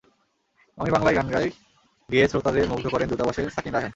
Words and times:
আমি 0.77 0.89
বাংলাই 0.91 1.15
গান 1.15 1.27
গাই 1.31 1.47
গেয়ে 2.09 2.25
শ্রোতাদের 2.27 2.69
মুগ্ধ 2.71 2.85
করেন 2.93 3.07
দূতাবাসের 3.09 3.53
সাকিন 3.55 3.73
রায়হান। 3.73 3.89